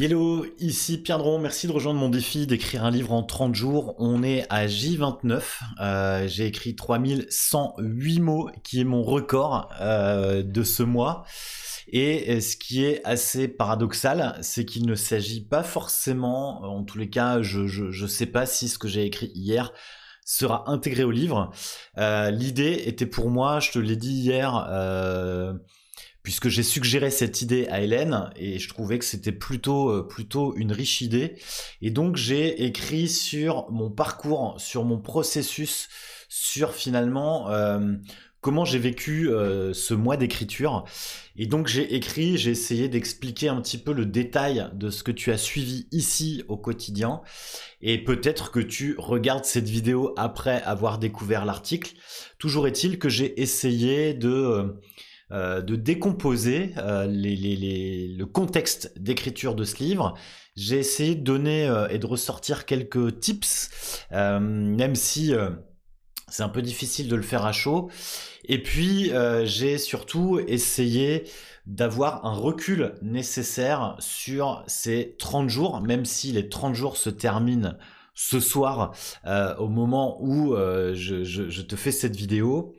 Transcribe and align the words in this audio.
Hello, 0.00 0.46
ici 0.60 0.98
Pierre 0.98 1.18
Dron, 1.18 1.40
merci 1.40 1.66
de 1.66 1.72
rejoindre 1.72 1.98
mon 1.98 2.08
défi 2.08 2.46
d'écrire 2.46 2.84
un 2.84 2.92
livre 2.92 3.12
en 3.12 3.24
30 3.24 3.56
jours. 3.56 3.96
On 3.98 4.22
est 4.22 4.46
à 4.48 4.68
J29, 4.68 5.42
euh, 5.80 6.28
j'ai 6.28 6.46
écrit 6.46 6.76
3108 6.76 8.20
mots 8.20 8.48
qui 8.62 8.80
est 8.80 8.84
mon 8.84 9.02
record 9.02 9.68
euh, 9.80 10.44
de 10.44 10.62
ce 10.62 10.84
mois. 10.84 11.24
Et 11.88 12.40
ce 12.40 12.56
qui 12.56 12.84
est 12.84 13.04
assez 13.04 13.48
paradoxal, 13.48 14.38
c'est 14.40 14.64
qu'il 14.64 14.86
ne 14.86 14.94
s'agit 14.94 15.44
pas 15.44 15.64
forcément, 15.64 16.62
en 16.62 16.84
tous 16.84 16.98
les 16.98 17.10
cas, 17.10 17.42
je 17.42 17.62
ne 18.02 18.06
sais 18.06 18.26
pas 18.26 18.46
si 18.46 18.68
ce 18.68 18.78
que 18.78 18.86
j'ai 18.86 19.04
écrit 19.04 19.32
hier 19.34 19.72
sera 20.24 20.70
intégré 20.70 21.02
au 21.02 21.10
livre. 21.10 21.50
Euh, 21.96 22.30
l'idée 22.30 22.84
était 22.86 23.06
pour 23.06 23.30
moi, 23.30 23.58
je 23.58 23.72
te 23.72 23.80
l'ai 23.80 23.96
dit 23.96 24.12
hier, 24.12 24.64
puisque 26.28 26.50
j'ai 26.50 26.62
suggéré 26.62 27.10
cette 27.10 27.40
idée 27.40 27.68
à 27.68 27.80
Hélène 27.80 28.28
et 28.36 28.58
je 28.58 28.68
trouvais 28.68 28.98
que 28.98 29.06
c'était 29.06 29.32
plutôt 29.32 29.88
euh, 29.88 30.06
plutôt 30.06 30.54
une 30.56 30.72
riche 30.72 31.00
idée. 31.00 31.36
Et 31.80 31.90
donc 31.90 32.16
j'ai 32.16 32.66
écrit 32.66 33.08
sur 33.08 33.70
mon 33.70 33.90
parcours, 33.90 34.54
sur 34.58 34.84
mon 34.84 34.98
processus, 34.98 35.88
sur 36.28 36.74
finalement 36.74 37.48
euh, 37.48 37.94
comment 38.42 38.66
j'ai 38.66 38.78
vécu 38.78 39.30
euh, 39.30 39.72
ce 39.72 39.94
mois 39.94 40.18
d'écriture. 40.18 40.84
Et 41.34 41.46
donc 41.46 41.66
j'ai 41.66 41.94
écrit, 41.94 42.36
j'ai 42.36 42.50
essayé 42.50 42.90
d'expliquer 42.90 43.48
un 43.48 43.58
petit 43.62 43.78
peu 43.78 43.94
le 43.94 44.04
détail 44.04 44.68
de 44.74 44.90
ce 44.90 45.02
que 45.02 45.12
tu 45.12 45.32
as 45.32 45.38
suivi 45.38 45.88
ici 45.92 46.44
au 46.48 46.58
quotidien. 46.58 47.22
Et 47.80 48.04
peut-être 48.04 48.50
que 48.50 48.60
tu 48.60 48.96
regardes 48.98 49.46
cette 49.46 49.70
vidéo 49.70 50.12
après 50.18 50.60
avoir 50.64 50.98
découvert 50.98 51.46
l'article. 51.46 51.94
Toujours 52.38 52.66
est-il 52.66 52.98
que 52.98 53.08
j'ai 53.08 53.40
essayé 53.40 54.12
de 54.12 54.76
de 55.30 55.76
décomposer 55.76 56.72
euh, 56.78 57.06
le 57.06 58.24
contexte 58.24 58.92
d'écriture 58.98 59.54
de 59.54 59.64
ce 59.64 59.76
livre. 59.82 60.14
J'ai 60.56 60.78
essayé 60.78 61.14
de 61.14 61.22
donner 61.22 61.68
euh, 61.68 61.86
et 61.88 61.98
de 61.98 62.06
ressortir 62.06 62.66
quelques 62.66 63.20
tips, 63.20 63.70
même 64.10 64.94
si 64.94 65.34
c'est 66.28 66.42
un 66.42 66.48
peu 66.48 66.62
difficile 66.62 67.08
de 67.08 67.16
le 67.16 67.22
faire 67.22 67.44
à 67.44 67.52
chaud. 67.52 67.90
Et 68.44 68.62
puis, 68.62 69.10
j'ai 69.44 69.78
surtout 69.78 70.40
essayé 70.46 71.24
d'avoir 71.66 72.24
un 72.24 72.32
recul 72.32 72.94
nécessaire 73.02 73.96
sur 73.98 74.64
ces 74.66 75.16
30 75.18 75.50
jours, 75.50 75.82
même 75.82 76.06
si 76.06 76.32
les 76.32 76.48
30 76.48 76.74
jours 76.74 76.96
se 76.96 77.10
terminent 77.10 77.74
ce 78.20 78.40
soir 78.40 78.92
au 79.58 79.68
moment 79.68 80.18
où 80.20 80.54
je, 80.56 81.62
te 81.62 81.76
fais 81.76 81.92
cette 81.92 82.16
vidéo. 82.16 82.74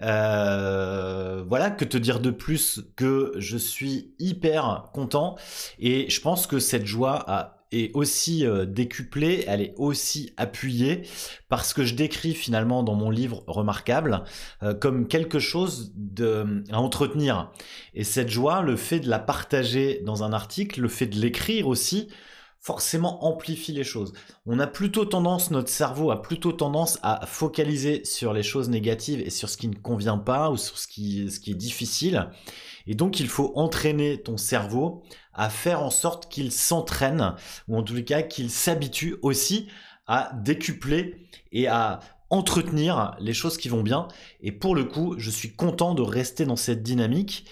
Euh, 0.00 1.44
voilà, 1.48 1.70
que 1.70 1.84
te 1.84 1.96
dire 1.96 2.20
de 2.20 2.30
plus 2.30 2.82
que 2.96 3.32
je 3.36 3.56
suis 3.56 4.14
hyper 4.18 4.90
content 4.92 5.36
et 5.78 6.08
je 6.08 6.20
pense 6.20 6.46
que 6.46 6.60
cette 6.60 6.86
joie 6.86 7.54
est 7.72 7.94
aussi 7.94 8.46
euh, 8.46 8.64
décuplée, 8.64 9.44
elle 9.46 9.60
est 9.60 9.74
aussi 9.76 10.32
appuyée 10.36 11.02
parce 11.48 11.74
que 11.74 11.84
je 11.84 11.94
décris 11.94 12.34
finalement 12.34 12.82
dans 12.82 12.94
mon 12.94 13.10
livre 13.10 13.42
remarquable 13.46 14.22
euh, 14.62 14.72
comme 14.72 15.08
quelque 15.08 15.38
chose 15.38 15.92
à 16.70 16.80
entretenir. 16.80 17.50
Et 17.94 18.04
cette 18.04 18.30
joie, 18.30 18.62
le 18.62 18.76
fait 18.76 19.00
de 19.00 19.08
la 19.08 19.18
partager 19.18 20.00
dans 20.04 20.22
un 20.22 20.32
article, 20.32 20.80
le 20.80 20.88
fait 20.88 21.06
de 21.06 21.18
l'écrire 21.18 21.66
aussi, 21.66 22.08
forcément 22.60 23.24
amplifie 23.24 23.72
les 23.72 23.84
choses. 23.84 24.12
On 24.46 24.58
a 24.58 24.66
plutôt 24.66 25.04
tendance, 25.04 25.50
notre 25.50 25.68
cerveau 25.68 26.10
a 26.10 26.20
plutôt 26.20 26.52
tendance 26.52 26.98
à 27.02 27.24
focaliser 27.26 28.04
sur 28.04 28.32
les 28.32 28.42
choses 28.42 28.68
négatives 28.68 29.20
et 29.20 29.30
sur 29.30 29.48
ce 29.48 29.56
qui 29.56 29.68
ne 29.68 29.76
convient 29.76 30.18
pas 30.18 30.50
ou 30.50 30.56
sur 30.56 30.78
ce 30.78 30.88
qui, 30.88 31.22
est 31.22 31.54
difficile. 31.54 32.30
Et 32.86 32.94
donc 32.94 33.20
il 33.20 33.28
faut 33.28 33.52
entraîner 33.54 34.20
ton 34.20 34.36
cerveau 34.36 35.02
à 35.32 35.50
faire 35.50 35.82
en 35.82 35.90
sorte 35.90 36.30
qu'il 36.30 36.50
s'entraîne, 36.50 37.34
ou 37.68 37.76
en 37.76 37.82
tous 37.82 38.02
cas 38.02 38.22
qu'il 38.22 38.50
s'habitue 38.50 39.16
aussi 39.22 39.68
à 40.06 40.32
décupler 40.34 41.28
et 41.52 41.68
à 41.68 42.00
entretenir 42.30 43.16
les 43.20 43.32
choses 43.32 43.56
qui 43.56 43.68
vont 43.68 43.82
bien. 43.82 44.08
Et 44.40 44.52
pour 44.52 44.74
le 44.74 44.84
coup, 44.84 45.14
je 45.18 45.30
suis 45.30 45.54
content 45.54 45.94
de 45.94 46.02
rester 46.02 46.44
dans 46.44 46.56
cette 46.56 46.82
dynamique. 46.82 47.46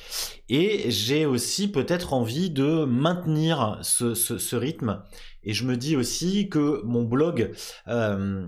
Et 0.49 0.91
j'ai 0.91 1.27
aussi 1.27 1.69
peut-être 1.69 2.13
envie 2.13 2.51
de 2.51 2.85
maintenir 2.85 3.79
ce, 3.83 4.57
rythme. 4.57 5.03
Et 5.43 5.55
je 5.55 5.65
me 5.65 5.77
dis 5.77 5.97
aussi 5.97 6.49
que 6.49 6.83
mon 6.85 7.05
blog 7.05 7.53
euh, 7.89 8.47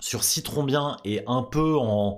sur 0.00 0.24
Citron 0.24 0.62
Bien 0.62 0.96
est 1.04 1.24
un 1.26 1.42
peu 1.42 1.76
en 1.76 2.16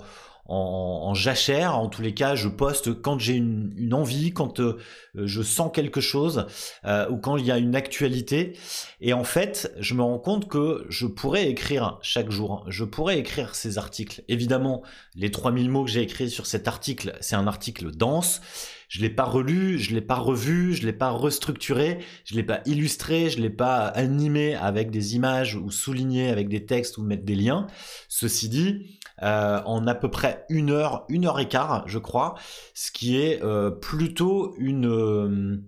en, 0.51 1.15
jachère. 1.15 1.79
En 1.79 1.89
tous 1.89 2.03
les 2.03 2.15
cas, 2.15 2.35
je 2.35 2.49
poste 2.49 3.01
quand 3.01 3.19
j'ai 3.19 3.35
une, 3.35 3.95
envie, 3.95 4.33
quand 4.33 4.61
euh, 4.61 4.79
je 5.15 5.43
sens 5.43 5.71
quelque 5.73 6.01
chose 6.01 6.47
euh, 6.85 7.09
ou 7.09 7.17
quand 7.17 7.37
il 7.37 7.47
y 7.47 7.53
a 7.53 7.59
une 7.59 7.77
actualité. 7.77 8.57
Et 9.01 9.13
en 9.13 9.25
fait, 9.25 9.73
je 9.79 9.95
me 9.95 10.03
rends 10.03 10.19
compte 10.19 10.49
que 10.49 10.85
je 10.89 11.07
pourrais 11.07 11.49
écrire 11.49 11.99
chaque 12.03 12.31
jour. 12.31 12.65
Je 12.69 12.85
pourrais 12.85 13.19
écrire 13.19 13.55
ces 13.55 13.79
articles. 13.79 14.23
Évidemment, 14.29 14.83
les 15.15 15.31
3000 15.31 15.71
mots 15.71 15.85
que 15.85 15.91
j'ai 15.91 16.03
écrits 16.03 16.31
sur 16.31 16.47
cet 16.47 16.67
article, 16.69 17.17
c'est 17.21 17.37
un 17.37 17.47
article 17.47 17.93
dense. 17.93 18.41
Je 18.91 19.01
l'ai 19.01 19.09
pas 19.09 19.23
relu, 19.23 19.79
je 19.79 19.95
l'ai 19.95 20.01
pas 20.01 20.17
revu, 20.17 20.75
je 20.75 20.85
l'ai 20.85 20.93
pas 20.93 21.11
restructuré, 21.11 22.01
je 22.25 22.35
l'ai 22.35 22.43
pas 22.43 22.61
illustré, 22.67 23.31
je 23.31 23.41
l'ai 23.41 23.49
pas 23.49 23.87
animé 23.87 24.57
avec 24.57 24.91
des 24.91 25.15
images 25.15 25.55
ou 25.55 25.71
souligné 25.71 26.29
avec 26.29 26.49
des 26.49 26.67
textes 26.67 26.99
ou 26.99 27.05
mettre 27.05 27.25
des 27.25 27.37
liens. 27.37 27.69
Ceci 28.09 28.49
dit, 28.49 28.99
euh, 29.23 29.61
en 29.65 29.87
à 29.87 29.95
peu 29.95 30.11
près 30.11 30.45
une 30.49 30.71
heure, 30.71 31.05
une 31.09 31.27
heure 31.27 31.39
et 31.39 31.47
quart, 31.47 31.85
je 31.87 32.01
crois, 32.01 32.35
ce 32.75 32.91
qui 32.91 33.17
est 33.17 33.41
euh, 33.45 33.71
plutôt 33.71 34.57
une 34.59 34.89
euh, 34.89 35.63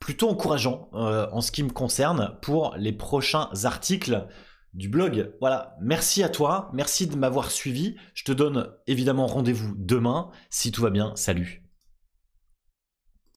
plutôt 0.00 0.28
encourageant 0.28 0.90
en 0.92 1.40
ce 1.40 1.52
qui 1.52 1.62
me 1.62 1.70
concerne 1.70 2.36
pour 2.42 2.74
les 2.76 2.92
prochains 2.92 3.48
articles 3.62 4.26
du 4.74 4.88
blog. 4.88 5.32
Voilà, 5.40 5.76
merci 5.80 6.22
à 6.22 6.28
toi, 6.28 6.70
merci 6.74 7.06
de 7.06 7.16
m'avoir 7.16 7.50
suivi. 7.50 7.94
Je 8.14 8.24
te 8.24 8.32
donne 8.32 8.68
évidemment 8.86 9.26
rendez-vous 9.26 9.74
demain. 9.78 10.30
Si 10.50 10.72
tout 10.72 10.82
va 10.82 10.90
bien, 10.90 11.12
salut. 11.14 11.63